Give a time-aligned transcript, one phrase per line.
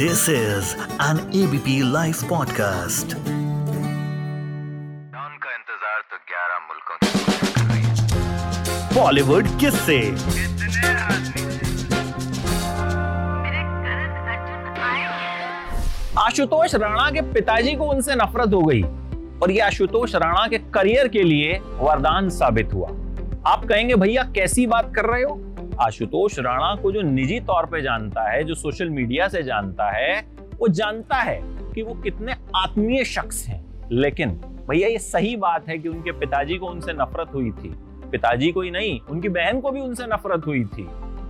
[0.00, 3.14] This is an ABP Life podcast.
[5.14, 6.96] का इंतज़ार तो 11 मुल्कों
[8.94, 9.98] बॉलीवुड किससे
[16.20, 18.82] आशुतोष राणा के पिताजी को उनसे नफरत हो गई
[19.42, 22.88] और ये आशुतोष राणा के करियर के लिए वरदान साबित हुआ।
[23.46, 25.47] आप कहेंगे भैया कैसी बात कर रहे हो?
[25.80, 30.20] आशुतोष राणा को जो निजी तौर पे जानता है, जो सोशल मीडिया से जानता है,
[30.58, 34.30] वो जानता है कि वो कितने आत्मीय शख्स हैं। लेकिन
[34.70, 37.74] भैया, ये सही बात है कि उनके पिताजी को उनसे नफरत हुई थी।
[38.10, 40.84] पिताजी को ही नहीं, उनकी बहन को भी उनसे नफरत हुई थी।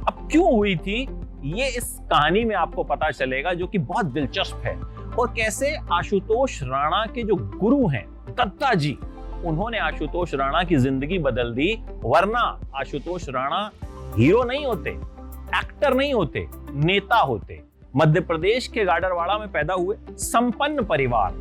[0.08, 1.08] अब क्यों हुई थी?
[1.44, 4.76] ये इस कहानी में आपको पता चलेगा जो कि बहुत दिलचस्प है।
[5.18, 8.98] और कैसे आशुतोष राणा के जो गुरु हैं, दत्ता जी,
[9.44, 13.70] उन्होंने आशुतोष राणा की ज़िंदगी बदल दी, वरना आशुतोष राणा
[14.18, 14.90] हीरो नहीं होते
[15.58, 17.60] एक्टर नहीं होते, नेता होते।
[17.96, 21.32] मध्य प्रदेश के गाडरवाड़ा में पैदा हुए संपन्न परिवार।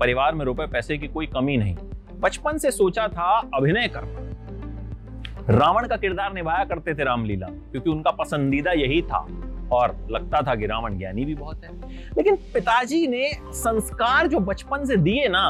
[0.00, 1.76] परिवार में रुपए पैसे की कोई कमी नहीं।
[2.20, 8.10] बचपन से सोचा था अभिनय करना। रावण का किरदार निभाया करते थे रामलीला, क्योंकि उनका
[8.10, 9.26] पसंदीदा यही था।
[9.72, 11.70] और लगता था कि रावण ज्ञानी भी बहुत है।
[12.16, 15.48] लेकिन पिताजी ने संस्कार जो बचपन से दिए ना,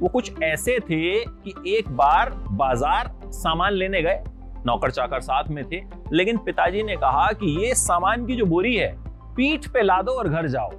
[0.00, 4.22] वो कुछ ऐसे थे कि एक बार बाज़ार सामान लेने गए
[4.66, 5.80] नौकर चाकर साथ में थे,
[6.12, 8.94] लेकिन पिताजी ने कहा कि ये सामान की जो बोरी है,
[9.36, 10.70] पीठ पे ला दो और घर जाओ।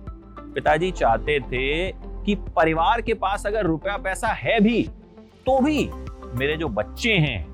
[0.54, 1.92] पिताजी चाहते थे
[2.26, 4.84] कि परिवार के पास अगर रुपया पैसा है भी
[5.46, 5.90] तो भी
[6.36, 7.48] मेरे जो बच्चे हैं,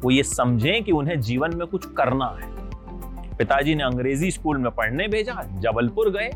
[0.00, 4.70] वो ये समझें कि उन्हें जीवन में कुछ करना है। पिताजी ने अंग्रेज़ी स्कूल में
[4.70, 6.30] पढ़ने भेजा, जबलपुर गए।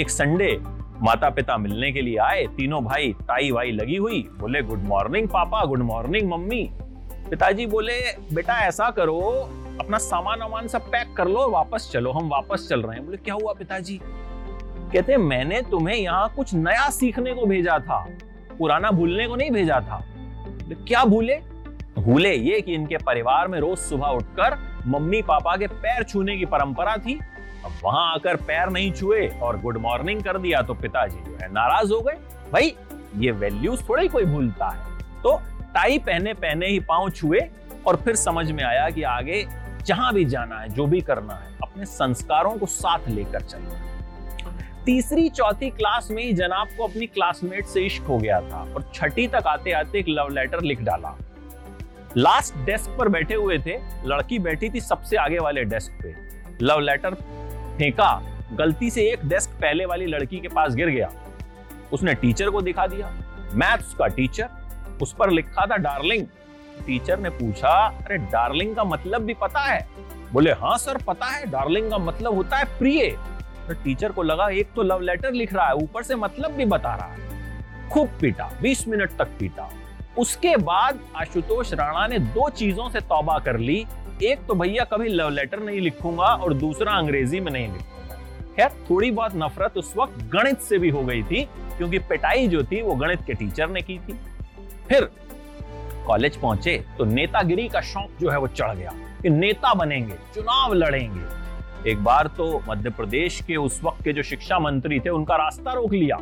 [0.00, 0.56] एक संडे
[1.02, 5.28] माता पिता मिलने के लिए आए, तीनों भाई ताई वाई लगी हुई, बोले, गुड मॉर्निंग,
[5.28, 6.70] पापा, गुड मॉर्निंग, मम्मी।
[7.30, 8.00] पिताजी बोले,
[8.32, 9.20] बेटा, ऐसा करो,
[9.80, 13.16] अपना सामान वामान सब पैक कर लो, वापस चलो, हम वापस चल रहे हैं। बोले,
[13.16, 13.98] क्या हुआ पिताजी?
[14.92, 17.98] कहते, मैंने तुम्हें यहाँ कुछ नया सीखने को भेजा था,
[18.58, 20.02] पुराना भूलने को नहीं भेजा था।
[20.88, 21.36] क्या भूले?
[21.98, 24.56] भूले ये कि इनके परिवार में रोज सुबह उठकर
[24.86, 27.18] मम्मी पापा के पैर छूने की परंपरा थी।
[27.64, 31.52] अब वहाँ आकर पैर नहीं छुए और गुड मॉर्निंग कर दिया तो पिताजी जो है
[31.52, 32.16] नाराज़ हो गए।
[32.52, 32.74] भाई,
[33.16, 35.40] ये वैल्यूज़ थोड़ा ही कोई भूलता है। तो
[35.76, 37.40] टाई पहने पहने ही पाँव छुए
[37.86, 39.44] और फिर समझ में आया कि आगे
[39.84, 43.84] जहाँ भी जाना है, जो भी करना है, अपने संस्कारों को साथ लेकर चलना है।
[44.84, 48.90] तीसरी, चौथी क्लास में ही जनाब को अपनी क्लासमेट से इश्क हो गया था और
[48.94, 51.16] छठी तक आते आते एक लव लेटर लिख डाला।
[52.16, 56.14] लास्ट डेस्क पर बैठे हुए थे, लड़की बैठी थी सबसे आगे वाले डेस्क पे।
[56.62, 57.14] लव लेटर
[57.78, 58.12] फेंका,
[58.52, 61.12] गलती से एक डेस्क पहले वाली लड़की के पास गिर गया।
[61.92, 63.12] उसने टीचर को दिखा दिया।
[63.52, 64.55] मैथ्स का टीचर
[65.02, 66.26] उस पर लिखा था डार्लिंग।
[66.86, 69.88] टीचर ने पूछा, अरे, डार्लिंग का मतलब भी पता है?
[70.32, 73.18] बोले हाँ सर, पता है, डार्लिंग का मतलब होता है प्रिय।
[73.68, 76.64] तो टीचर को लगा, एक तो लव लेटर लिख रहा है, ऊपर से मतलब भी
[76.64, 77.18] बता रहा है।
[77.90, 79.70] खूब पीटा 20 मिनट तक पीटा।
[80.18, 83.86] उसके बाद आशुतोष राणा ने दो चीज़ों से तौबा कर ली।
[84.22, 88.14] एक तो भैया, कभी लव लेटर नहीं लिखूँगा और दूसरा, अंग्रेज़ी में नहीं लिखूँगा।
[88.56, 92.62] खैर, थोड़ी बहुत नफरत उस वक्त गणित से भी हो गई थी, क्योंकि पिटाई जो
[92.62, 94.20] थी, वो गणित के टीचर ने की थी।
[94.88, 95.08] फिर
[96.06, 98.92] कॉलेज पहुँचे तो नेतागिरी का शौक जो है वो चढ़ गया
[99.22, 104.22] कि नेता बनेंगे, चुनाव लड़ेंगे। एक बार तो मध्य प्रदेश के उस वक्त के जो
[104.22, 106.16] शिक्षा मंत्री थे, उनका रास्ता रोक लिया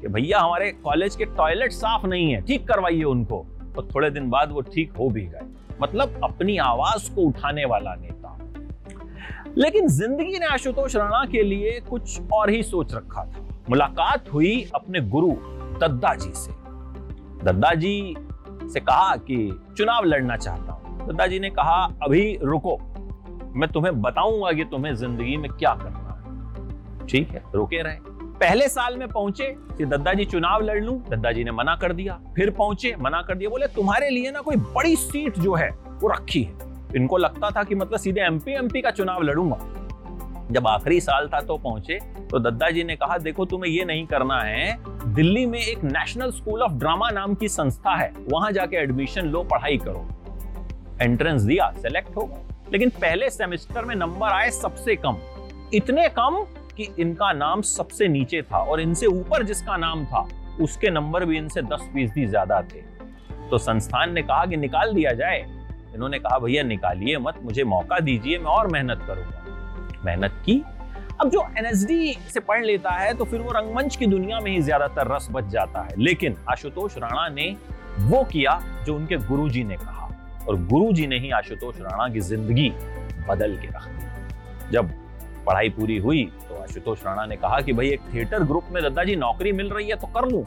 [0.00, 3.38] कि भैया, हमारे कॉलेज के टॉयलेट साफ़ नहीं है, ठीक करवाइए उनको।
[3.78, 5.40] और थोड़े दिन बाद वो ठीक हो भी गए।
[5.82, 8.16] मतलब अपनी आवाज़ को उठाने वाला नेता।
[9.58, 14.70] लेकिन ज़िंदगी ने आशुतोष राणा के लिए कुछ और ही सोच रखा था। मुलाकात हुई
[14.74, 15.30] अपने गुरु
[15.80, 16.52] दद्दा जी से।
[17.44, 18.14] दद्दा जी
[18.72, 19.36] से कहा कि
[19.76, 22.76] चुनाव लड़ना चाहता हूँ। दद्दा जी ने कहा, अभी रुको,
[23.54, 27.96] मैं तुम्हें बताऊँगा कि तुम्हें ज़िंदगी में क्या करना है। ठीक है, रुके रहे।
[28.40, 29.46] पहले साल में पहुँचे
[29.78, 33.22] कि दद्दा जी चुनाव लड़ लूँ दद्दा जी ने मना कर दिया। फिर पहुँचे, मना
[33.22, 36.66] कर दिया। बोले, तुम्हारे लिए ना कोई बड़ी सीट जो है, वो रखी है।
[36.96, 39.58] इनको लगता था कि मतलब सीधे एमपी एमपी का चुनाव लड़ूँगा।
[40.50, 41.98] जब आखिरी साल था तो पहुँचे
[42.30, 46.30] तो दद्दा जी ने कहा, देखो, तुम्हें ये नहीं करना है दिल्ली में एक नेशनल
[46.30, 50.06] स्कूल ऑफ़ ड्रामा नाम की संस्था है। वहाँ जाके एडमिशन लो, पढ़ाई करो।
[51.02, 52.28] एंट्रेंस दिया सेलेक्ट हो
[52.72, 55.16] लेकिन पहले सेमेस्टर में नंबर आए सबसे कम।
[55.74, 56.44] इतने कम
[56.76, 60.28] कि इनका नाम सबसे नीचे था और इनसे ऊपर जिसका नाम था,
[60.60, 62.82] उसके नंबर भी इनसे दस फ़ीसदी ज़्यादा थे।
[63.50, 65.38] तो संस्थान ने कहा कि निकाल दिया जाए।
[65.94, 70.62] इन्होंने कहा, भैया, निकालिए मत, मुझे मौका दीजिए, मैं और मेहनत करूँगा। मेहनत की
[71.18, 74.60] अब जो एनएसडी से पढ़ लेता है तो फिर वो रंगमंच की दुनिया में ही
[74.62, 77.48] ज़्यादातर रस बच जाता है। लेकिन आशुतोष राणा ने
[78.00, 80.06] वो किया जो उनके गुरुजी ने कहा,
[80.48, 82.70] और गुरुजी ने ही आशुतोष राणा की ज़िंदगी
[83.28, 84.90] बदल के रख दी। जब
[85.46, 89.04] पढ़ाई पूरी हुई तो आशुतोष राणा ने कहा कि भाई, एक थिएटर ग्रुप में दद्दा
[89.04, 90.44] जी नौकरी मिल रही है तो कर लूँ।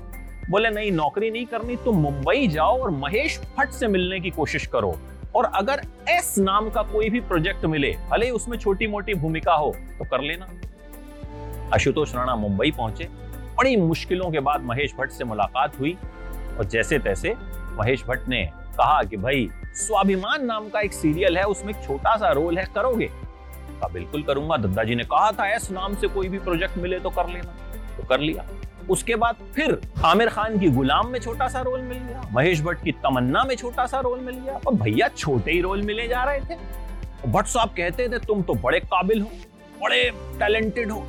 [0.50, 4.66] बोले, नहीं, नौकरी नहीं करनी तो मुंबई जाओ और महेश भट्ट से मिलने की कोशिश
[4.68, 4.98] करो।
[5.36, 9.54] और अगर एस नाम का कोई भी प्रोजेक्ट मिले, भले ही उसमें छोटी मोटी भूमिका
[9.54, 10.48] हो तो कर लेना।
[11.74, 13.04] आशुतोष राणा मुंबई पहुँचे।
[13.58, 15.98] बड़ी मुश्किलों के बाद महेश भट्ट से मुलाकात हुई।
[16.58, 17.36] और जैसे तैसे
[17.72, 22.16] महेश भट्ट ने कहा कि भाई, स्वाभिमान नाम का एक सीरियल है, उसमें एक छोटा
[22.16, 23.10] सा रोल है, करोगे?
[23.94, 27.10] बिल्कुल करूँगा। दद्दा जी ने कहा था एस नाम से कोई भी प्रोजेक्ट मिले तो
[27.10, 27.54] कर लेना।
[28.02, 28.46] तो कर लिया।
[28.90, 32.84] उसके बाद फिर आमिर खान की गुलाम में छोटा सा रोल मिल गया, महेश भट्ट
[32.84, 36.24] की तमन्ना में छोटा सा रोल मिल गया और भैया छोटे ही रोल मिले जा
[36.24, 36.56] रहे थे।
[37.28, 39.30] भट्ट साहब कहते थे, तुम तो बड़े काबिल हो,
[39.84, 40.04] बड़े
[40.40, 41.06] टैलेंटेड हो।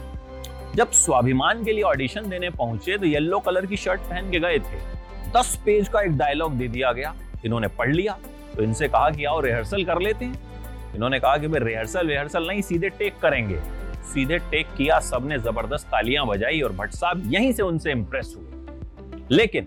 [0.77, 4.59] जब स्वाभिमान के लिए ऑडिशन देने पहुँचे तो येलो कलर की शर्ट पहन के गए
[4.61, 4.81] थे।
[5.33, 8.19] दस पेज का एक डायलॉग दे दिया गया। इन्होंने पढ़ लिया
[8.57, 12.47] तो इनसे कहा कि आओ रिहर्सल कर लेते हैं। इन्होंने कहा कि भाई रिहर्सल रिहर्सल
[12.49, 13.61] नहीं, सीधे टेक करेंगे।
[14.13, 19.27] सीधे टेक किया, सबने ज़बरदस्त तालियाँ बजाई और भट्ट साहब यहीं से उनसे इंप्रेस हुए।
[19.31, 19.67] लेकिन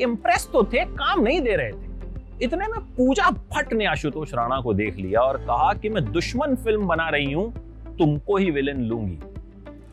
[0.00, 4.60] इंप्रेस तो थे, काम नहीं दे रहे थे। इतने में पूजा भट्ट ने आशुतोष राणा
[4.60, 7.52] को देख लिया और कहा कि मैं दुश्मन फ़िल्म बना रही हूँ,
[7.98, 9.18] तुमको ही विलन लूँगी।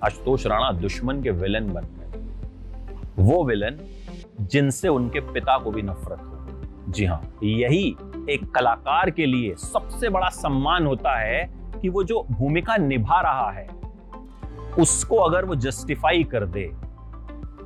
[0.04, 3.80] आशुतोष राणा दुश्मन के विलन बन गए। वो विलन
[4.42, 7.84] जिनसे उनके पिता को भी नफरत हो जी हाँ यही
[8.30, 11.44] एक कलाकार के लिए सबसे बड़ा सम्मान होता है
[11.82, 13.68] कि वो जो भूमिका निभा रहा है
[14.80, 16.64] उसको अगर वो जस्टिफाई कर दे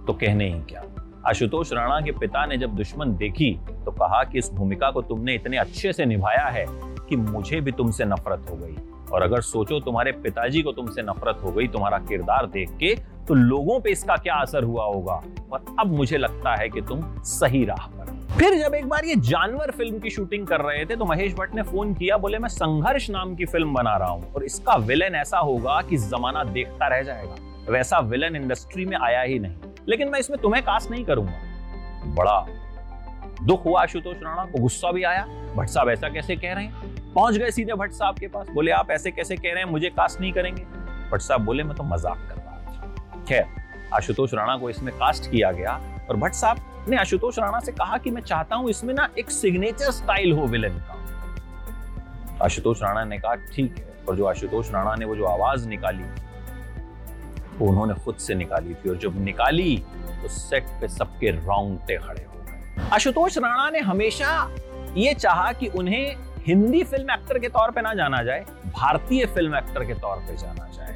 [0.08, 0.84] तो कहने ही क्या?
[1.28, 3.52] आशुतोष राणा के पिता ने जब दुश्मन देखी
[3.86, 6.66] तो कहा कि इस भूमिका को तुमने इतने अच्छे से निभाया है
[7.10, 8.76] कि मुझे भी तुमसे नफरत हो गई।
[9.12, 12.96] और अगर सोचो तुम्हारे पिताजी को तुमसे नफरत हो गई, तुम्हारा किरदार देख के
[13.28, 15.22] तो लोगों पे इसका क्या असर हुआ होगा?
[15.52, 17.88] और अब मुझे लगता है कि तुम सही राह
[18.40, 21.54] फिर जब एक बार ये जानवर फ़िल्म की शूटिंग कर रहे थे तो महेश भट्ट
[21.56, 25.16] ने फ़ोन किया, बोले, मैं संघर्ष नाम की फ़िल्म बना रहा हूँ, और इसका विलन
[25.16, 30.10] ऐसा होगा कि जमाना देखता रह जाएगा। वैसा विलन इंडस्ट्री में आया ही नहीं। लेकिन
[30.10, 32.40] मैं इसमें तुम्हें कास्ट नहीं करूँगा। बड़ा
[33.44, 35.26] दुख हुआ आशुतोष राणा को, गुस्सा भी आया।
[35.56, 37.14] भट्ट साहब ऐसा कैसे कह रहे हैं?
[37.14, 39.70] पहुँच गए सीधे भट्ट साहब के पास। बोले, आप ऐसे कैसे कह रहे हैं?
[39.72, 40.64] मुझे कास्ट नहीं करेंगे।
[41.12, 43.46] भट्ट साहब बोले, मैं तो मज़ाक कर रहा था खैर,
[43.94, 45.80] आशुतोष राणा को इसमें कास्ट किया गया,
[46.10, 46.58] और भट्ट साहब
[46.90, 50.46] ने आशुतोष राणा से कहा कि मैं चाहता हूँ इसमें ना एक सिग्नेचर स्टाइल हो
[50.46, 55.26] विलन का। आशुतोष राणा ने कहा, ठीक है। और जो आशुतोष राणा ने वो जो
[55.26, 56.04] आवाज़ निकाली,
[57.58, 59.78] वो उन्होंने खुद से निकाली थी। और जब निकाली
[60.22, 64.50] तो सेट पे सबके रोंगटे खड़े हो गए। आशुतोष राणा ने हमेशा
[64.98, 66.16] ये चाहा कि उन्हें
[66.48, 70.36] हिंदी फ़िल्म एक्टर के तौर पे ना जाना जाए, भारतीय फ़िल्म एक्टर के तौर पे
[70.38, 70.96] जाना जाए।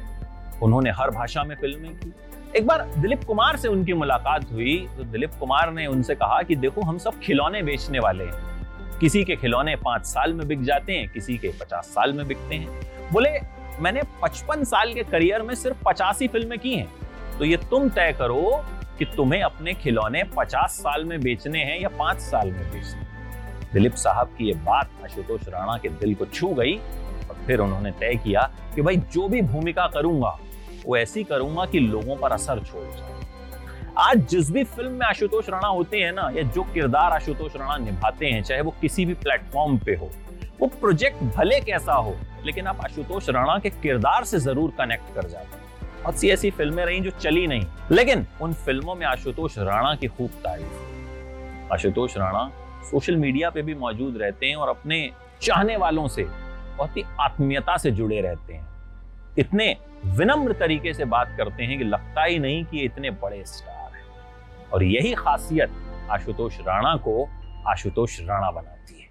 [0.62, 2.12] उन्होंने हर भाषा में फ़िल्में की।
[2.56, 6.56] एक बार दिलीप कुमार से उनकी मुलाकात हुई तो दिलीप कुमार ने उनसे कहा कि
[6.56, 10.92] देखो, हम सब खिलौने बेचने वाले हैं। किसी के खिलौने पाँच साल में बिक जाते
[10.92, 13.30] हैं, किसी के पचास साल में बिकते हैं। बोले,
[13.80, 16.88] मैंने पचपन साल के करियर में सिर्फ़ पचासी फ़िल्में की हैं।
[17.38, 18.64] तो ये तुम तय करो
[18.98, 23.10] कि तुम्हें अपने खिलौने पचास साल में बेचने हैं या पाँच साल में बेचने
[23.72, 27.90] दिलीप साहब की ये बात आशुतोष राणा के दिल को छू गई और फिर उन्होंने
[27.90, 30.38] तय किया कि भाई, जो भी भूमिका करूँगा
[30.86, 33.20] वो ऐसी करूँगा कि लोगों पर असर छोड़ जाए।
[33.98, 37.76] आज जिस भी फ़िल्म में आशुतोष राणा होते हैं ना, या जो किरदार आशुतोष राणा
[37.76, 40.10] निभाते हैं, चाहे वो किसी भी प्लेटफॉर्म पे हो,
[40.60, 42.14] वो प्रोजेक्ट भले कैसा हो,
[42.44, 46.50] लेकिन आप आशुतोष राणा के किरदार से ज़रूर कनेक्ट कर जाते हैं। और सी ऐसी
[46.50, 52.16] फ़िल्में रही जो चली नहीं, लेकिन उन फ़िल्मों में आशुतोष राणा की खूब तारीफ़ आशुतोष
[52.16, 52.50] राणा
[52.84, 55.08] सोशल मीडिया पे भी मौजूद रहते हैं और अपने
[55.42, 56.24] चाहने वालों से
[56.76, 58.70] बहुत ही आत्मीयता से जुड़े रहते हैं।
[59.38, 59.66] इतने
[60.06, 64.70] विनम्र तरीके से बात करते हैं कि लगता ही नहीं कि इतने बड़े स्टार हैं।
[64.70, 65.70] और यही खासियत
[66.10, 67.28] आशुतोष राणा को
[67.68, 69.10] आशुतोष राणा बनाती है।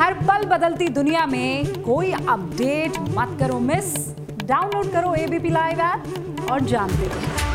[0.00, 6.50] हर पल बदलती दुनिया में कोई अपडेट मत करो, मिस। डाउनलोड करो एबीपी लाइव ऐप
[6.50, 7.47] और जानते रहो।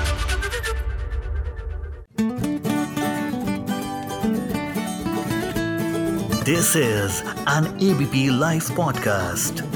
[6.45, 9.72] This is an EBP Life podcast.